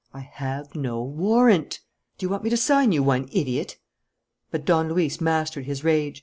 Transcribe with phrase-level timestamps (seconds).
[0.15, 1.79] "I have no warrant."
[2.17, 3.77] "Do you want me to sign you one, idiot?"
[4.49, 6.19] But Don Luis mastered his rage.